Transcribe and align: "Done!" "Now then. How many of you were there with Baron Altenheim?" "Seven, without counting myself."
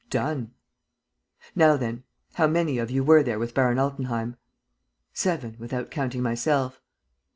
"Done!" 0.09 0.55
"Now 1.55 1.77
then. 1.77 2.05
How 2.33 2.47
many 2.47 2.79
of 2.79 2.89
you 2.89 3.03
were 3.03 3.21
there 3.21 3.37
with 3.37 3.53
Baron 3.53 3.77
Altenheim?" 3.77 4.35
"Seven, 5.13 5.55
without 5.59 5.91
counting 5.91 6.23
myself." 6.23 6.81